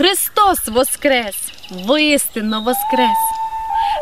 Христос 0.00 0.68
Воскрес! 0.68 1.36
Воістинно 1.70 2.60
Воскрес! 2.60 3.18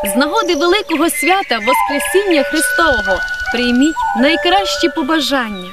З 0.05 0.15
нагоди 0.15 0.55
великого 0.55 1.09
свята 1.09 1.59
Воскресіння 1.59 2.43
Христового 2.43 3.19
прийміть 3.53 3.95
найкращі 4.17 4.89
побажання, 4.95 5.69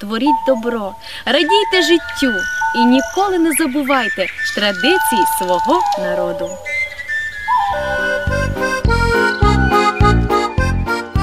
творіть 0.00 0.44
добро, 0.46 0.94
радійте 1.26 1.82
життю 1.82 2.34
і 2.76 2.84
ніколи 2.84 3.38
не 3.38 3.52
забувайте 3.52 4.26
традицій 4.56 5.24
свого 5.38 5.82
народу. 5.98 6.50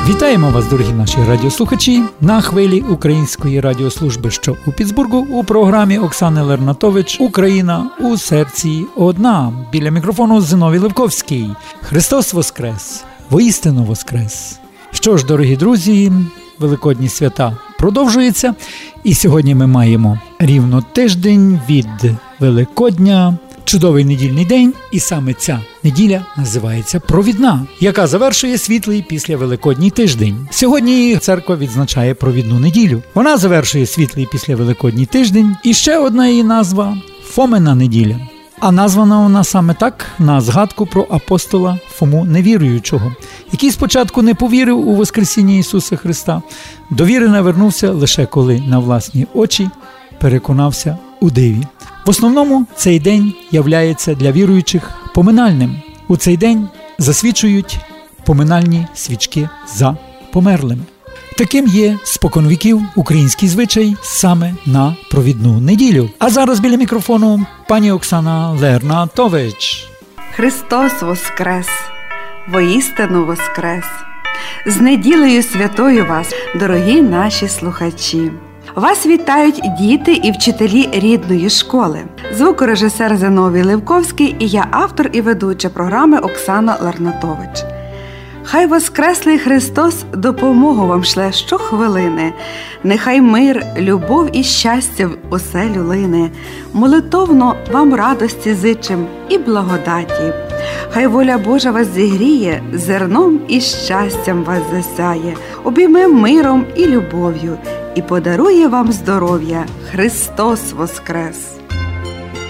Вітаємо 0.10 0.50
вас, 0.50 0.68
дорогі 0.68 0.94
наші 0.94 1.18
радіослухачі, 1.28 2.04
на 2.21 2.42
хвилі 2.42 2.82
Української 2.82 3.60
радіослужби, 3.60 4.32
що 4.32 4.56
у 4.66 4.71
Піцбургу 4.71 5.18
у 5.18 5.44
програмі 5.44 5.98
Оксани 5.98 6.42
Лернатович 6.42 7.18
Україна 7.20 7.89
у 8.00 8.18
серці 8.18 8.86
одна. 8.96 9.54
Біля 9.71 9.92
мікрофону 9.92 10.42
Зиновій 10.42 10.78
Левковський. 10.78 11.50
Христос 11.82 12.33
Воскрес! 12.33 13.04
Воістину 13.30 13.83
Воскрес! 13.83 14.60
Що 14.92 15.18
ж, 15.18 15.25
дорогі 15.25 15.56
друзі, 15.56 16.11
великодні 16.60 17.10
свята 17.10 17.58
продовжуються, 17.80 18.55
і 19.04 19.14
сьогодні 19.14 19.55
ми 19.55 19.68
маємо 19.68 20.19
рівно 20.39 20.83
тиждень 20.94 21.60
від 21.69 22.11
Великодня 22.39 23.38
чудовий 23.68 24.06
недільний 24.06 24.46
день, 24.46 24.74
і 24.92 25.00
саме 25.00 25.34
ця 25.34 25.62
неділя 25.84 26.25
називається 26.38 27.00
Провідна, 27.00 27.68
яка 27.80 28.08
завершує 28.08 28.58
світлий 28.58 29.06
після 29.10 29.38
Великодній 29.38 29.89
тиждень. 29.89 30.48
Сьогодні 30.52 31.18
церква 31.18 31.56
відзначає 31.56 32.14
провідну 32.14 32.59
неділю. 32.59 33.02
Вона 33.14 33.38
завершує 33.38 33.86
світлий 33.86 34.28
після 34.31 34.56
Великодній 34.56 35.06
тиждень. 35.06 35.56
І 35.64 35.73
ще 35.73 35.98
одна 35.98 36.28
її 36.28 36.44
назва 36.44 36.98
Фомина 37.23 37.75
неділя. 37.75 38.20
А 38.59 38.72
названа 38.72 39.19
вона 39.19 39.44
саме 39.44 39.73
так 39.73 40.06
на 40.19 40.41
згадку 40.41 40.86
про 40.86 41.08
апостола 41.09 41.80
Фому 41.89 42.25
невіруючого, 42.25 43.11
який 43.52 43.72
спочатку 43.72 44.22
не 44.22 44.34
повірив 44.34 44.88
у 44.88 44.95
Воскресіння 44.95 45.56
Ісуса 45.56 45.95
Христа, 45.95 46.41
до 46.89 47.06
віри 47.06 47.28
навернувся 47.28 47.91
лише 47.91 48.25
коли 48.25 48.59
на 48.67 48.80
власні 48.80 49.28
очі 49.34 49.69
переконався 50.19 50.97
у 51.19 51.30
диві. 51.30 51.63
В 52.08 52.09
основному 52.09 52.66
цей 52.75 53.00
день 53.00 53.33
являється 53.52 54.16
для 54.16 54.31
віруючих 54.31 54.91
поминальним. 55.13 55.81
У 56.08 56.17
цей 56.17 56.38
день 56.38 56.67
засвічують 56.97 57.80
поминальні 58.25 58.88
свічки 58.94 59.50
за 59.75 59.97
померлими. 60.31 60.81
Таким 61.38 61.67
є 61.67 61.97
споконвіків 62.03 62.81
український 62.95 63.50
звичай 63.50 63.95
саме 64.02 64.53
на 64.66 64.95
провідну 65.11 65.59
неділю. 65.61 66.09
А 66.19 66.30
зараз 66.30 66.59
біля 66.59 66.78
мікрофону 66.78 67.45
пані 67.67 67.91
Оксана 67.91 68.52
Лернатович. 68.52 69.88
Христос 70.35 71.02
Воскрес! 71.02 71.67
Воістину 72.47 73.25
Воскрес! 73.25 73.85
З 74.66 74.81
неділею 74.81 75.44
святою 75.44 76.05
вас, 76.05 76.33
дорогі 76.59 77.02
наші 77.02 77.47
слухачі! 77.47 78.31
Вас 78.78 79.06
вітають 79.06 79.61
діти 79.80 80.14
і 80.14 80.31
вчителі 80.31 80.89
рідної 80.94 81.50
школи. 81.50 82.00
Звукорежисер 82.33 83.17
Зиновій 83.17 83.64
Левковський 83.64 84.36
і 84.39 84.47
я 84.47 84.67
автор 84.72 85.09
і 85.14 85.22
ведуча 85.22 85.69
програми 85.69 86.19
Оксана 86.19 86.78
Ларнатович. 86.81 87.64
Хай 88.44 88.67
Воскреслий 88.67 89.39
Христос 89.39 90.06
допомогу 90.14 90.88
вам 90.88 91.03
шле 91.03 91.31
щохвилини, 91.31 92.34
нехай 92.84 93.22
мир, 93.22 93.66
любов 93.78 94.30
і 94.34 94.44
щастя 94.44 95.08
в 95.08 95.34
оселю 95.34 95.84
лине, 95.84 96.30
молитовно 96.73 97.56
вам 97.72 97.94
радості 97.94 98.53
зичим 98.53 99.08
і 99.30 99.38
благодаті. 99.38 100.34
Хай 100.89 101.08
воля 101.08 101.38
Божа 101.38 101.72
вас 101.72 101.88
зігріє, 101.94 102.64
зерном 102.73 103.40
і 103.47 103.62
щастям 103.62 104.44
вас 104.44 104.62
засяє, 104.72 105.35
обійме 105.63 106.07
миром 106.07 106.66
і 106.75 106.85
любов'ю, 106.85 107.57
і 107.97 108.02
подарує 108.02 108.68
вам 108.68 108.91
здоров'я 108.91 109.66
Христос 109.91 110.72
Воскрес! 110.72 111.38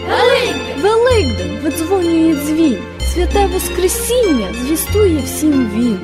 Великдень! 0.09 0.81
Великдень 0.81 1.59
видзвонює 1.63 2.35
дзвін, 2.35 2.78
святе 3.13 3.47
Воскресіння 3.53 4.47
звістує 4.66 5.22
всім 5.25 5.69
він. 5.75 6.00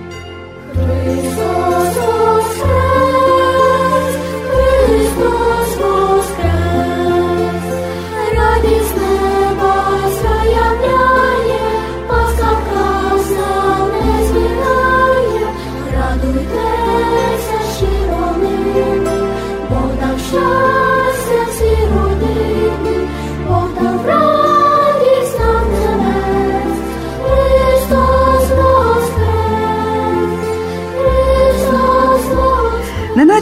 Христос 0.74 2.13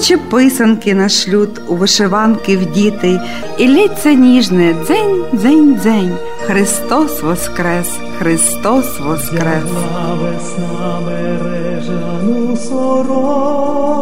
Неначе 0.01 0.17
писанки 0.17 0.93
на 0.93 1.09
шлют 1.09 1.61
у 1.67 1.75
вишиванки 1.75 2.57
вдіти, 2.57 3.21
і 3.57 3.67
лється 3.67 4.13
ніжне 4.13 4.75
дзень, 4.85 5.23
дзень, 5.33 5.79
дзень. 5.83 6.11
Христос 6.45 7.23
Воскрес, 7.23 7.99
Христос 8.19 8.99
Воскрес. 8.99 9.63
Вдягла 9.63 10.17
весна 10.21 10.99
бережану 11.05 12.57
сорочку, 12.57 13.95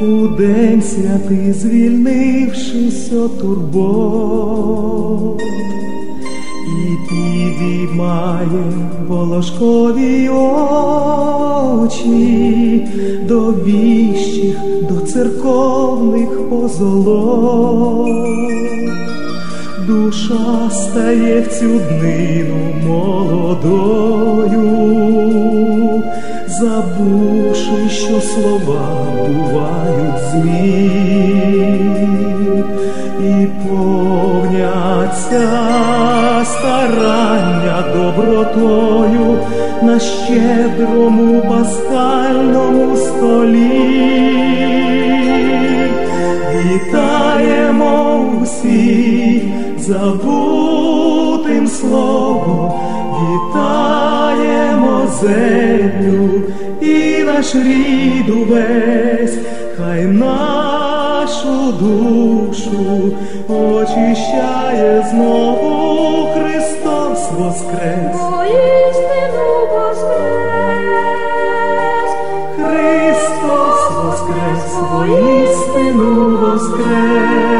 у 0.00 0.28
день 0.28 0.82
святий 0.82 1.52
звільнившись 1.52 3.12
от 3.12 3.40
турбот. 3.40 5.42
І 6.66 6.96
підіймає 7.08 8.72
волошкові 9.08 10.28
очі 10.28 12.45
позолот. 16.66 18.08
Душа 19.86 20.70
стає 20.70 21.40
в 21.40 21.46
цю 21.46 21.66
днину 21.66 22.74
молодою, 22.86 24.62
забувши, 26.48 27.88
що 27.90 28.20
слова 28.20 28.96
бувають 29.26 30.20
злі, 30.32 30.90
і 33.20 33.46
повняться 33.68 35.48
старання 36.44 37.84
добротою 37.94 39.38
на 39.82 39.98
щедрому 39.98 41.40
пасхальному 41.40 42.96
столі. 42.96 44.26
Вітаємо 46.76 48.24
усіх 48.42 49.42
забутим 49.78 51.66
словом, 51.66 52.72
вітаємо 53.22 55.02
землю 55.20 56.42
і 56.80 57.22
наш 57.22 57.54
рід 57.54 58.28
увесь, 58.28 59.38
хай 59.76 60.04
нашу 60.04 61.72
душу 61.80 63.12
очищає 63.48 65.06
знову 65.10 66.26
Христос 66.34 67.30
воскрес. 67.38 68.16
Воістину 76.56 77.55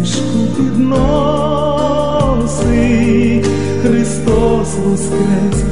книжку 0.00 0.46
підносить 0.56 1.00
Христос 3.82 4.76
воскрес. 4.84 5.64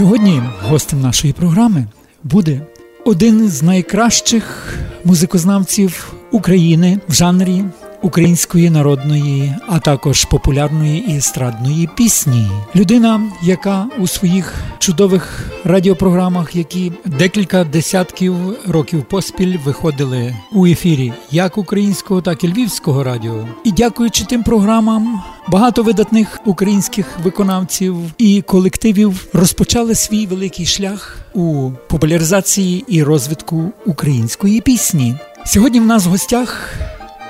Сьогодні 0.00 0.42
гостем 0.68 1.00
нашої 1.00 1.32
програми 1.32 1.86
буде 2.24 2.60
один 3.04 3.48
з 3.48 3.62
найкращих 3.62 4.74
музикознавців 5.04 6.12
України 6.30 7.00
в 7.08 7.12
жанрі 7.12 7.64
української 8.02 8.70
народної, 8.70 9.54
а 9.68 9.78
також 9.78 10.24
популярної 10.24 11.10
і 11.10 11.16
естрадної 11.16 11.88
пісні. 11.96 12.50
Людина, 12.76 13.22
яка 13.42 13.86
у 13.98 14.06
своїх 14.06 14.54
чудових 14.78 15.50
радіопрограмах, 15.64 16.56
які 16.56 16.92
декілька 17.04 17.64
десятків 17.64 18.34
років 18.68 19.04
поспіль 19.04 19.58
виходили 19.64 20.36
у 20.52 20.66
ефірі 20.66 21.12
як 21.30 21.58
українського, 21.58 22.22
так 22.22 22.44
і 22.44 22.48
львівського 22.48 23.04
радіо. 23.04 23.48
І 23.64 23.72
дякуючи 23.72 24.24
тим 24.24 24.42
програмам, 24.42 25.22
багато 25.48 25.82
видатних 25.82 26.40
українських 26.44 27.06
виконавців 27.24 27.96
і 28.18 28.42
колективів 28.42 29.26
розпочали 29.32 29.94
свій 29.94 30.26
великий 30.26 30.66
шлях 30.66 31.18
у 31.34 31.70
популяризації 31.88 32.84
і 32.88 33.02
розвитку 33.02 33.72
української 33.86 34.60
пісні. 34.60 35.16
Сьогодні 35.46 35.80
в 35.80 35.86
нас 35.86 36.06
в 36.06 36.08
гостях 36.08 36.74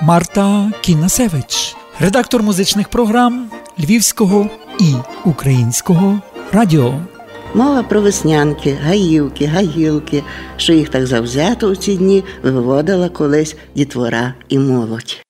Марта 0.03 0.71
Кінасевич, 0.81 1.75
редактор 1.99 2.43
музичних 2.43 2.89
програм 2.89 3.51
Львівського 3.79 4.49
і 4.79 4.93
українського 5.25 6.21
радіо. 6.51 6.93
Мова 7.53 7.83
про 7.83 8.01
веснянки, 8.01 8.77
гаївки, 8.83 9.45
гаїлки, 9.45 10.23
що 10.57 10.73
їх 10.73 10.89
так 10.89 11.05
завзято 11.05 11.67
у 11.67 11.75
ці 11.75 11.97
дні 11.97 12.23
виводила 12.43 13.09
колись 13.09 13.55
дітвора 13.75 14.33
і 14.49 14.59
молодь. 14.59 15.23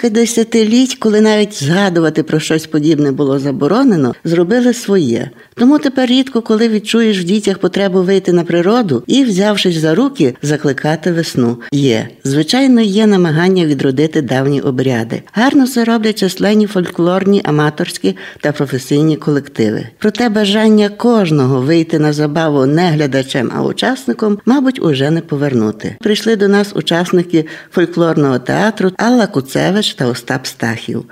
Кілька 0.00 0.14
десятиліть, 0.14 0.94
коли 0.94 1.20
навіть 1.20 1.62
згадувати 1.62 2.22
про 2.22 2.40
щось 2.40 2.66
подібне 2.66 3.12
було 3.12 3.38
заборонено, 3.38 4.14
зробили 4.24 4.74
своє. 4.74 5.30
Тому 5.54 5.78
тепер 5.78 6.08
рідко, 6.08 6.42
коли 6.42 6.68
відчуєш 6.68 7.20
в 7.20 7.24
дітях 7.24 7.58
потребу 7.58 8.02
вийти 8.02 8.32
на 8.32 8.44
природу 8.44 9.02
і, 9.06 9.24
взявшись 9.24 9.76
за 9.76 9.94
руки, 9.94 10.34
закликати 10.42 11.12
весну. 11.12 11.56
Є. 11.72 12.08
Звичайно, 12.24 12.80
є 12.80 13.06
намагання 13.06 13.66
відродити 13.66 14.22
давні 14.22 14.60
обряди. 14.60 15.22
Гарно 15.32 15.66
це 15.66 15.84
роблять 15.84 16.18
численні 16.18 16.66
фольклорні, 16.66 17.42
аматорські 17.44 18.16
та 18.40 18.52
професійні 18.52 19.16
колективи. 19.16 19.86
Проте 19.98 20.28
бажання 20.28 20.88
кожного 20.88 21.60
вийти 21.60 21.98
на 21.98 22.12
забаву 22.12 22.66
не 22.66 22.90
глядачем, 22.90 23.52
а 23.56 23.62
учасником, 23.62 24.38
мабуть, 24.46 24.82
уже 24.82 25.10
не 25.10 25.20
повернути. 25.20 25.96
Прийшли 26.00 26.36
до 26.36 26.48
нас 26.48 26.72
учасники 26.74 27.46
фольклорного 27.72 28.38
театру 28.38 28.92
Алла 28.96 29.26
Куцевич 29.26 29.89
та 29.94 30.06
Остап 30.06 30.46
Стахів. 30.46 31.04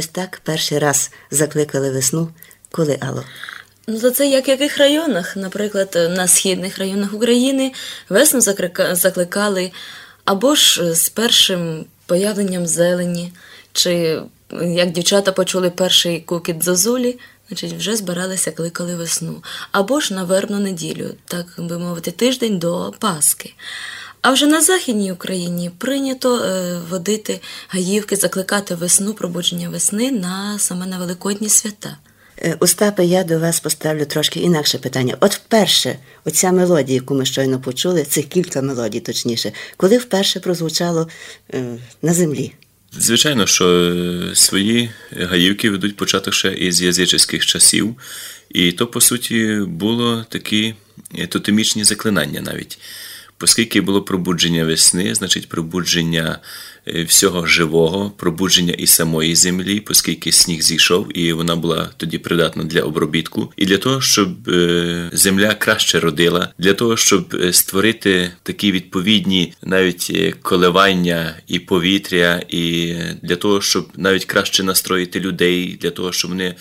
Ось 0.00 0.06
так 0.06 0.40
перший 0.44 0.78
раз 0.78 1.10
закликали 1.30 1.90
весну. 1.90 2.28
Коли 2.70 2.98
Алло? 3.00 3.24
Ну, 3.86 4.00
то 4.00 4.10
це 4.10 4.28
як 4.28 4.48
в 4.48 4.50
яких 4.50 4.78
районах? 4.78 5.36
Наприклад, 5.36 5.98
на 6.10 6.28
східних 6.28 6.78
районах 6.78 7.14
України 7.14 7.72
весну 8.08 8.40
закликали 8.92 9.72
або 10.24 10.54
ж 10.54 10.94
з 10.94 11.08
першим 11.08 11.84
появленням 12.06 12.66
зелені, 12.66 13.32
чи 13.72 14.22
як 14.62 14.90
дівчата 14.90 15.32
почули 15.32 15.70
перший 15.70 16.20
кукіт 16.20 16.64
зозулі, 16.64 17.18
значить 17.48 17.72
вже 17.72 17.96
збиралися, 17.96 18.50
кликали 18.50 18.96
весну, 18.96 19.42
або 19.72 20.00
ж 20.00 20.14
на 20.14 20.24
вербну 20.24 20.58
неділю, 20.58 21.14
так 21.24 21.46
би 21.58 21.78
мовити, 21.78 22.10
тиждень 22.10 22.58
до 22.58 22.94
Пасхи. 22.98 23.54
А 24.22 24.32
вже 24.32 24.46
на 24.46 24.60
Західній 24.60 25.12
Україні 25.12 25.70
прийнято 25.78 26.36
е, 26.36 26.80
водити 26.90 27.40
гаївки, 27.68 28.16
закликати 28.16 28.74
весну, 28.74 29.14
пробудження 29.14 29.68
весни 29.68 30.10
на 30.10 30.58
саме 30.58 30.86
на 30.86 30.98
Великодні 30.98 31.48
свята. 31.48 31.96
Е, 32.38 32.56
Остапе, 32.60 33.04
я 33.04 33.24
до 33.24 33.38
вас 33.38 33.60
поставлю 33.60 34.04
трошки 34.04 34.40
інакше 34.40 34.78
питання. 34.78 35.16
От 35.20 35.34
вперше, 35.34 35.98
оця 36.24 36.52
мелодія, 36.52 36.94
яку 36.94 37.14
ми 37.14 37.26
щойно 37.26 37.60
почули, 37.60 38.04
цих 38.04 38.26
кілька 38.26 38.62
мелодій, 38.62 39.00
точніше, 39.00 39.52
коли 39.76 39.98
вперше 39.98 40.40
прозвучало 40.40 41.08
е, 41.54 41.78
на 42.02 42.14
землі? 42.14 42.52
Звичайно, 42.92 43.46
що 43.46 43.94
свої 44.34 44.90
гаївки 45.12 45.70
ведуть 45.70 45.96
початок 45.96 46.34
ще 46.34 46.52
із 46.52 46.82
язичних 46.82 47.46
часів, 47.46 47.96
і 48.48 48.72
то, 48.72 48.86
по 48.86 49.00
суті, 49.00 49.60
було 49.66 50.24
такі 50.28 50.74
тотемічні 51.28 51.84
заклинання 51.84 52.40
навіть. 52.40 52.78
Оскільки 53.42 53.80
було 53.80 54.02
пробудження 54.02 54.64
весни, 54.64 55.14
значить 55.14 55.48
пробудження 55.48 56.38
е, 56.88 57.04
всього 57.04 57.46
живого, 57.46 58.12
пробудження 58.16 58.72
і 58.72 58.86
самої 58.86 59.34
землі, 59.34 59.82
оскільки 59.90 60.32
сніг 60.32 60.62
зійшов, 60.62 61.18
і 61.18 61.32
вона 61.32 61.56
була 61.56 61.90
тоді 61.96 62.18
придатна 62.18 62.64
для 62.64 62.82
обробітку, 62.82 63.52
і 63.56 63.66
для 63.66 63.78
того, 63.78 64.00
щоб 64.00 64.48
е, 64.48 65.10
земля 65.12 65.54
краще 65.54 66.00
родила, 66.00 66.48
для 66.58 66.74
того, 66.74 66.96
щоб 66.96 67.34
е, 67.34 67.52
створити 67.52 68.30
такі 68.42 68.72
відповідні 68.72 69.52
навіть 69.62 70.34
коливання 70.42 71.34
і 71.46 71.58
повітря, 71.58 72.42
і 72.48 72.94
для 73.22 73.36
того, 73.36 73.60
щоб 73.60 73.88
навіть 73.96 74.24
краще 74.24 74.62
настроїти 74.62 75.20
людей, 75.20 75.78
для 75.82 75.90
того, 75.90 76.12
щоб 76.12 76.30
вони 76.30 76.54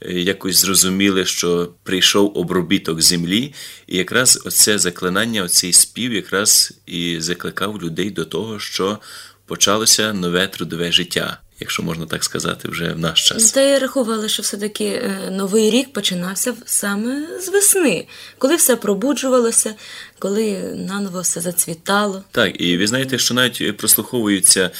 якось 0.00 0.56
зрозуміли, 0.56 1.24
що 1.24 1.72
прийшов 1.82 2.38
обробіток 2.38 3.02
землі, 3.02 3.54
і 3.86 3.96
якраз 3.96 4.42
оце 4.44 4.78
заклинання, 4.78 5.42
оцей 5.42 5.72
спів 5.72 6.12
якраз 6.12 6.72
і 6.86 7.16
закликав 7.20 7.82
людей 7.82 8.10
до 8.10 8.24
того, 8.24 8.58
що 8.58 8.98
почалося 9.46 10.12
нове 10.12 10.46
трудове 10.46 10.92
життя, 10.92 11.38
якщо 11.60 11.82
можна 11.82 12.06
так 12.06 12.24
сказати, 12.24 12.68
вже 12.68 12.92
в 12.92 12.98
наш 12.98 13.28
час. 13.28 13.52
Та 13.52 13.60
й 13.60 13.78
рахували, 13.78 14.28
що 14.28 14.42
все-таки 14.42 14.84
е, 14.84 15.30
новий 15.30 15.70
рік 15.70 15.92
починався 15.92 16.54
саме 16.64 17.40
з 17.40 17.48
весни, 17.48 18.06
коли 18.38 18.56
все 18.56 18.76
пробуджувалося, 18.76 19.74
коли 20.18 20.74
наново 20.88 21.20
все 21.20 21.40
зацвітало. 21.40 22.24
Так, 22.30 22.60
і 22.60 22.76
ви 22.76 22.86
знаєте, 22.86 23.18
що 23.18 23.34
навіть 23.34 23.58
е, 23.60 23.72
прослуховуються 23.72 24.70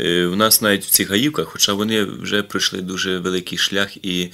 е, 0.00 0.26
в 0.26 0.36
нас 0.36 0.62
навіть 0.62 0.84
в 0.84 0.90
цих 0.90 1.10
гаївках, 1.10 1.48
хоча 1.48 1.72
вони 1.72 2.04
вже 2.04 2.42
пройшли 2.42 2.80
дуже 2.80 3.18
великий 3.18 3.58
шлях 3.58 4.04
і 4.04 4.20
е, 4.22 4.30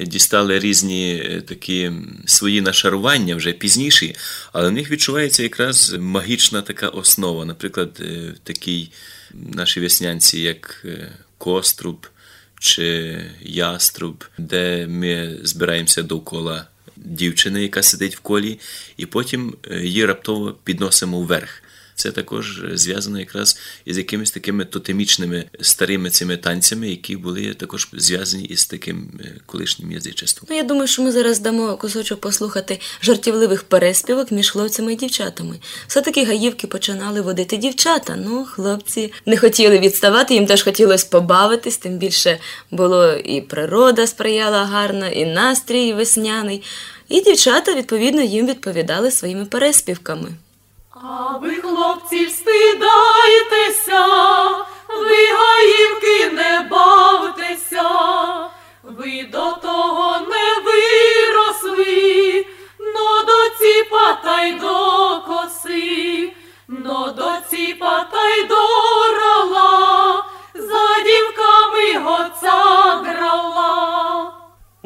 дістали 0.00 0.58
різні 0.58 1.22
е, 1.24 1.40
такі 1.40 1.92
свої 2.26 2.60
нашарування 2.60 3.36
вже 3.36 3.52
пізніші, 3.52 4.16
але 4.52 4.68
в 4.68 4.72
них 4.72 4.90
відчувається 4.90 5.42
якраз 5.42 5.96
магічна 5.98 6.62
така 6.62 6.88
основа. 6.88 7.44
Наприклад, 7.44 7.98
е, 8.00 8.34
в 8.36 8.38
такій 8.38 8.90
нашій 9.34 9.80
веснянці, 9.80 10.40
як 10.40 10.82
е, 10.84 11.12
Коструб 11.38 12.06
чи 12.60 13.18
Яструб, 13.42 14.24
де 14.38 14.86
ми 14.86 15.38
збираємося 15.42 16.02
довкола 16.02 16.66
дівчини, 16.96 17.62
яка 17.62 17.82
сидить 17.82 18.16
в 18.16 18.20
колі, 18.20 18.58
і 18.96 19.06
потім 19.06 19.56
е, 19.70 19.80
її 19.80 20.06
раптово 20.06 20.56
підносимо 20.64 21.20
вверх. 21.20 21.62
Це 21.96 22.10
також 22.10 22.62
зв'язано 22.74 23.20
якраз 23.20 23.58
із 23.84 23.98
якимись 23.98 24.30
такими 24.30 24.64
тотемічними 24.64 25.44
старими 25.60 26.10
цими 26.10 26.36
танцями, 26.36 26.88
які 26.88 27.16
були 27.16 27.54
також 27.54 27.88
зв'язані 27.92 28.44
із 28.44 28.66
таким 28.66 29.20
е, 29.20 29.32
колишнім 29.46 29.92
язичеством. 29.92 30.46
Ну, 30.50 30.56
я 30.56 30.62
думаю, 30.62 30.86
що 30.86 31.02
ми 31.02 31.12
зараз 31.12 31.38
дамо 31.38 31.76
кусочок 31.76 32.20
послухати 32.20 32.80
жартівливих 33.02 33.62
переспівок 33.62 34.32
між 34.32 34.50
хлопцями 34.50 34.92
і 34.92 34.96
дівчатами. 34.96 35.56
Все-таки 35.86 36.24
гаївки 36.24 36.66
починали 36.66 37.20
водити 37.20 37.56
дівчата. 37.56 38.16
Ну, 38.16 38.44
хлопці 38.44 39.12
не 39.26 39.36
хотіли 39.36 39.78
відставати, 39.78 40.34
їм 40.34 40.46
теж 40.46 40.62
хотілося 40.62 41.06
побавитись, 41.10 41.76
тим 41.76 41.98
більше 41.98 42.38
було 42.70 43.12
і 43.12 43.40
природа 43.40 44.06
сприяла 44.06 44.64
гарно, 44.64 45.06
і 45.08 45.24
настрій 45.26 45.92
весняний. 45.92 46.62
І 47.08 47.20
дівчата, 47.20 47.74
відповідно, 47.74 48.22
їм 48.22 48.46
відповідали 48.46 49.10
своїми 49.10 49.44
переспівками. 49.44 50.28
А 51.02 51.36
ви, 51.42 51.54
хлопці, 51.54 52.26
встидайтеся, 52.26 54.06
ви 54.88 55.26
гаївки 55.26 56.30
не 56.30 56.68
бавтеся, 56.70 57.90
ви 58.82 59.28
до 59.32 59.52
того 59.52 60.18
не 60.20 60.62
виросли, 60.64 62.46
но 62.78 63.22
до 63.22 63.48
ціпа 63.58 64.12
та 64.24 64.42
й 64.42 64.52
до 64.52 65.20
коси, 65.26 66.32
но 66.68 67.12
до 67.16 67.32
ціпа 67.50 68.04
та 68.12 68.28
й 68.28 68.42
до 68.44 68.66
рала, 69.20 70.24
за 70.54 71.02
дівками 71.04 71.98
гоца 72.04 73.02
грала. 73.04 74.35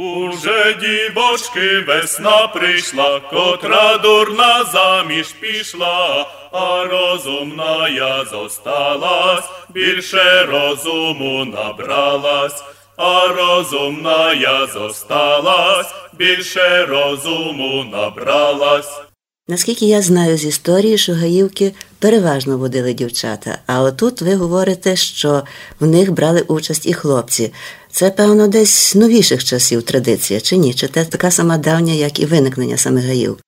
Уже 0.01 0.77
дівочки 0.81 1.81
весна 1.87 2.47
прийшла, 2.47 3.21
котра 3.21 3.99
дурна 3.99 4.65
заміж 4.73 5.27
пішла, 5.41 6.27
а 6.53 6.85
розумна 6.85 7.89
я 7.89 8.25
зосталась, 8.25 9.45
більше 9.75 10.45
розуму 10.45 11.45
набралась, 11.45 12.65
а 12.97 13.29
розумна 13.29 14.35
я 14.35 14.67
зосталась, 14.67 15.95
більше 16.19 16.87
розуму 16.87 17.85
набралась. 17.93 19.01
Наскільки 19.49 19.87
я 19.87 20.03
знаю 20.03 20.37
з 20.37 20.45
історії, 20.45 20.99
що 20.99 21.15
гаївки 21.15 21.73
переважно 21.99 22.59
водили 22.59 22.93
дівчата, 22.93 23.59
а 23.67 23.83
отут 23.83 24.23
ви 24.23 24.35
говорите, 24.35 24.97
що 24.97 25.43
в 25.81 25.87
них 25.87 26.13
брали 26.13 26.41
участь 26.41 26.87
і 26.87 26.95
хлопці. 26.95 27.53
Це, 27.93 28.11
певно, 28.11 28.49
десь 28.49 28.95
новіших 28.95 29.45
часів 29.45 29.83
традиція, 29.83 30.41
чи 30.41 30.57
ні? 30.57 30.75
Чи 30.75 30.89
це 30.89 31.05
така 31.05 31.31
сама 31.31 31.59
давня, 31.59 31.93
як 31.93 32.21
і 32.21 32.27
виникнення 32.27 32.77
самих 32.77 33.05
гаїв? 33.05 33.39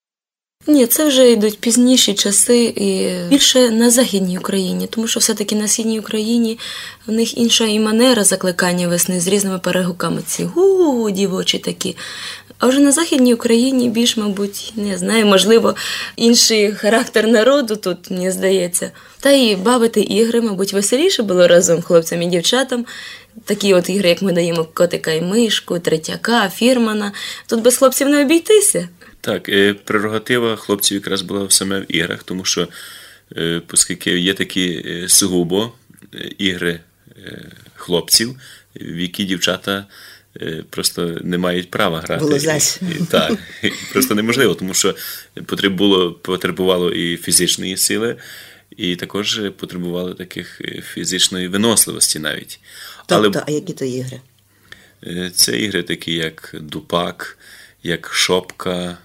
Ні, 0.66 0.87
це 0.87 1.08
вже 1.08 1.30
йдуть 1.30 1.58
пізніші 1.58 2.14
часи 2.14 2.64
і 2.64 3.11
більше 3.28 3.70
на 3.70 3.90
Західній 3.90 4.38
Україні, 4.38 4.87
тому 4.87 5.06
що 5.06 5.20
все-таки 5.20 5.56
на 5.56 5.68
Східній 5.68 6.00
Україні 6.00 6.58
в 7.06 7.12
них 7.12 7.38
інша 7.38 7.64
і 7.64 7.80
манера 7.80 8.25
закликання 8.25 8.88
весни 8.88 9.20
з 9.20 9.26
різними 9.26 9.58
перегуками. 9.58 10.22
Ці 10.26 10.44
гу 10.44 11.11
дівочі 11.11 11.58
такі. 11.58 11.96
А 12.58 12.66
вже 12.66 12.80
на 12.80 12.92
Західній 12.92 13.34
Україні 13.34 13.88
більш, 13.88 14.16
мабуть, 14.16 14.72
не 14.76 14.99
знаю, 14.99 15.26
можливо, 15.26 15.75
інший 16.16 16.72
характер 16.72 17.26
народу 17.28 17.76
тут, 17.76 18.11
мені 18.11 18.30
здається. 18.30 18.90
Та 19.20 19.30
і 19.30 19.56
бавити 19.56 20.00
ігри, 20.00 20.40
мабуть, 20.40 20.72
веселіше 20.72 21.22
було 21.22 21.49
разом 21.49 21.82
хлопцям 21.82 22.22
і 22.22 22.26
дівчатам. 22.26 22.84
Такі 23.44 23.74
от 23.74 23.90
ігри, 23.90 24.08
як 24.08 24.22
ми 24.22 24.32
даємо 24.32 24.64
котика 24.64 25.12
і 25.12 25.22
мишку, 25.22 25.78
третяка, 25.78 26.48
фірмана. 26.48 27.12
Тут 27.46 27.62
без 27.62 27.76
хлопців 27.76 28.08
не 28.08 28.22
обійтися. 28.22 28.88
Так, 29.20 29.48
е, 29.48 29.74
прерогатива 29.74 30.56
хлопців 30.56 30.94
якраз 30.94 31.22
була 31.22 31.46
саме 31.50 31.80
в 31.80 31.96
іграх, 31.96 32.22
тому 32.22 32.44
що, 32.44 32.68
е, 33.36 33.62
оскільки 33.72 34.18
є 34.18 34.34
такі 34.34 34.82
е, 34.86 35.08
сугубо 35.08 35.72
ігри 36.38 36.80
хлопців, 37.74 38.36
в 38.76 38.98
які 38.98 39.24
дівчата 39.24 39.86
просто 40.70 41.18
не 41.20 41.38
мають 41.38 41.70
права 41.70 42.00
грати. 42.00 42.24
Було 42.24 42.38
Так, 43.10 43.32
просто 43.92 44.14
неможливо, 44.14 44.54
тому 44.54 44.74
що 44.74 44.94
потреб 45.46 45.76
було, 45.76 46.12
потребувало 46.12 46.90
і 46.90 47.16
фізичної 47.16 47.76
сили, 47.76 48.16
і 48.76 48.97
також 48.97 49.41
потребувало 49.57 50.14
таких 50.14 50.61
е, 50.61 50.83
фізичної 50.95 51.49
виносливості 51.49 52.19
навіть. 52.19 52.61
Тобто, 53.07 53.43
а 53.47 53.50
які 53.50 53.73
то 53.73 53.85
ігри? 53.85 54.21
Е, 55.07 55.31
Це 55.35 55.59
ігри 55.59 55.83
такі, 55.83 56.14
як 56.14 56.55
дупак, 56.61 57.38
як 57.83 58.11
шопка, 58.12 58.99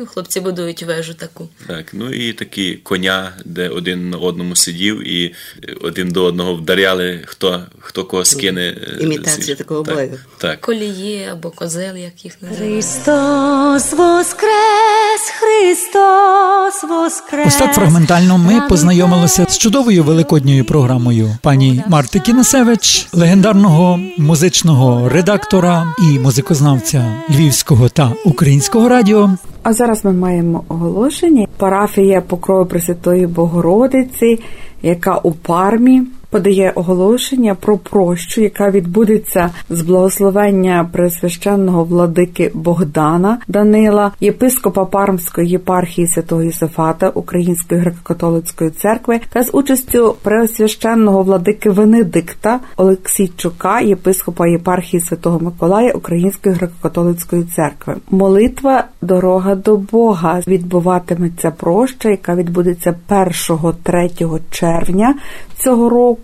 Ну, 0.00 0.06
хлопці 0.06 0.40
будують 0.40 0.82
вежу 0.82 1.14
таку. 1.14 1.48
так, 1.66 1.86
ну 1.92 2.12
і 2.12 2.32
такі 2.32 2.74
коня, 2.74 3.32
де 3.44 3.68
один 3.68 4.10
на 4.10 4.18
одному 4.18 4.56
сидів 4.56 5.08
і 5.08 5.34
е, 5.64 5.74
один 5.80 6.08
до 6.08 6.24
одного 6.24 6.54
вдаряли, 6.54 7.22
хто, 7.26 7.66
хто 7.78 8.04
кого 8.04 8.24
скине. 8.24 8.76
Імітація 9.00 9.56
такого 9.56 9.82
так, 9.82 9.94
бою. 9.94 10.20
Так. 10.38 10.60
Коліє 10.60 11.28
або 11.32 11.50
козел, 11.50 11.96
як 11.96 12.24
їх 12.24 12.42
називають. 12.42 12.72
Христос 12.74 13.92
воскрес, 13.92 14.97
Христос 15.20 16.90
воскрес. 16.90 17.46
Ось 17.46 17.56
так 17.56 17.74
фрагментально 17.74 18.38
ми 18.38 18.60
познайомилися 18.68 19.46
з 19.48 19.58
чудовою 19.58 20.04
великодньою 20.04 20.64
програмою 20.64 21.30
пані 21.42 21.82
Марти 21.88 22.20
Кінесевич, 22.20 23.08
легендарного 23.12 24.00
музичного 24.18 25.08
редактора 25.08 25.94
і 25.98 26.18
музикознавця 26.18 27.04
Львівського 27.30 27.88
та 27.88 28.12
українського 28.24 28.88
радіо. 28.88 29.30
А 29.62 29.72
зараз 29.72 30.04
ми 30.04 30.12
маємо 30.12 30.64
оголошення. 30.68 31.46
Парафія 31.56 32.20
Покрови 32.20 32.64
Пресвятої 32.64 33.26
Богородиці, 33.26 34.40
яка 34.82 35.16
у 35.16 35.32
пармі 35.32 36.02
подає 36.30 36.72
оголошення 36.74 37.54
про 37.54 37.78
прощу, 37.78 38.40
яка 38.40 38.70
відбудеться 38.70 39.50
з 39.70 39.82
благословення 39.82 40.88
Пресвященного 40.92 41.84
владики 41.84 42.50
Богдана 42.54 43.38
Данила, 43.48 44.12
єпископа 44.20 44.84
Пармської 44.84 45.48
єпархії 45.48 46.06
Святого 46.06 46.42
Єсифата 46.42 47.08
Української 47.08 47.80
греко-католицької 47.80 48.70
церкви 48.70 49.20
та 49.32 49.42
з 49.42 49.50
участю 49.52 50.16
Преосвященного 50.22 51.22
владики 51.22 51.70
Венедикта 51.70 52.60
Олексійчука, 52.76 53.80
єпископа 53.80 54.46
єпархії 54.46 55.00
Святого 55.00 55.40
Миколая 55.40 55.92
Української 55.92 56.54
греко-католицької 56.54 57.44
церкви. 57.54 57.96
Молитва 58.10 58.84
Дорога 59.02 59.54
до 59.54 59.76
Бога 59.76 60.40
відбуватиметься 60.46 61.50
проща, 61.50 62.08
яка 62.08 62.34
відбудеться 62.34 62.94
1-3 63.08 64.40
червня 64.50 65.14
цього 65.58 65.88
року 65.88 66.17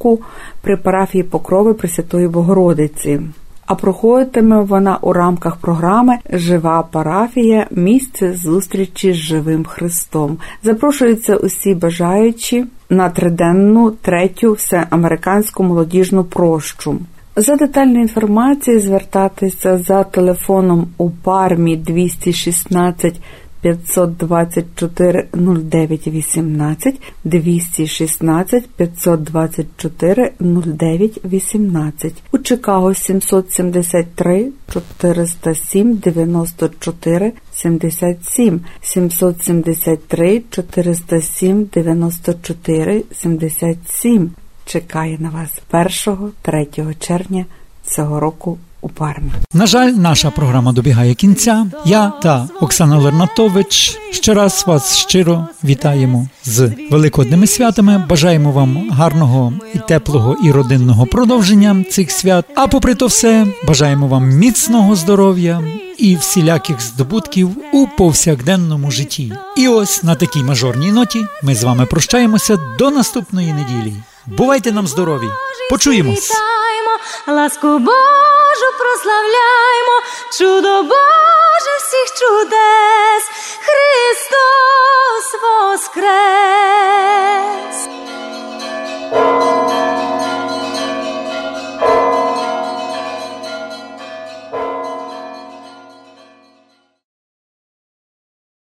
при 0.63 0.77
парафії 0.77 1.25
Покрови 1.25 1.75
Пресвятої 1.75 2.29
Богородиці. 2.29 3.21
А 3.67 3.75
проходитиме 3.75 4.61
вона 4.61 4.99
у 5.01 5.13
рамках 5.13 5.57
програми 5.57 6.19
Жива 6.33 6.83
парафія 6.93 7.67
місце 7.71 8.33
зустрічі 8.33 9.13
з 9.13 9.17
живим 9.17 9.65
Христом. 9.65 10.39
Запрошуються 10.63 11.37
усі 11.37 11.75
бажаючі 11.75 12.65
на 12.91 13.11
триденну 13.11 13.91
третю 13.91 14.53
всеамериканську 14.53 15.63
молодіжну 15.63 16.25
прощу. 16.25 16.99
За 17.37 17.57
детальною 17.57 18.01
інформацією 18.01 18.83
звертатися 18.83 19.79
за 19.79 20.05
телефоном 20.05 20.87
у 20.99 21.11
пармі 21.11 21.77
216 21.77 23.21
524 23.64 25.28
09 25.33 26.06
18 26.06 27.00
216 27.25 28.68
524 28.76 30.33
09 30.40 31.21
18 31.25 32.23
у 32.33 32.38
Чикаго 32.38 32.94
773 32.94 34.52
407 34.68 35.97
94 35.97 37.33
77 37.52 38.61
773 38.83 40.42
407 40.50 41.68
94 41.73 43.04
77 43.12 44.30
чекає 44.66 45.18
на 45.18 45.30
вас 45.30 45.62
1-3 45.71 46.94
червня 46.99 47.47
цього 47.83 48.21
року 48.21 48.59
у 48.85 48.88
Пармі. 48.88 49.31
На 49.53 49.67
жаль, 49.67 49.91
наша 49.91 50.31
програма 50.31 50.73
добігає 50.73 51.14
кінця. 51.14 51.67
Я 51.85 52.12
та 52.23 52.49
Оксана 52.61 52.99
Лернатович 52.99 53.99
ще 54.11 54.35
раз 54.35 54.64
вас 54.67 54.97
щиро 54.97 55.49
вітаємо 55.64 56.29
з 56.45 56.73
великодними 56.91 57.47
святами. 57.47 58.05
Бажаємо 58.09 58.53
вам 58.53 58.91
гарного 58.91 59.53
і 59.75 59.79
теплого 59.79 60.37
і 60.45 60.50
родинного 60.50 61.07
продовження 61.07 61.85
цих 61.91 62.11
свят. 62.11 62.45
А 62.55 62.67
попри 62.67 62.95
то 62.95 63.07
все, 63.07 63.47
бажаємо 63.69 64.09
вам 64.09 64.29
міцного 64.29 64.97
здоров'я 64.97 65.62
і 65.99 66.17
всіляких 66.17 66.81
здобутків 66.81 67.50
у 67.73 67.87
повсякденному 67.87 68.91
житті. 68.91 69.33
І 69.57 69.69
ось 69.69 70.03
на 70.03 70.14
такій 70.14 70.43
мажорній 70.43 70.93
ноті 70.93 71.26
ми 71.43 71.55
з 71.55 71.64
вами 71.64 71.87
прощаємося 71.87 72.59
до 72.79 72.91
наступної 72.91 73.53
неділі. 73.53 73.95
Бувайте 74.26 74.73
нам 74.73 74.87
здорові! 74.87 75.26
Почуємось! 75.71 76.31
Божу 78.54 78.70
прославляймо, 78.78 79.96
чудо 80.38 80.82
Боже 80.82 81.78
всіх 81.78 82.08
чудес, 82.18 83.25
Христос 83.66 85.26
воскрес! 85.42 86.18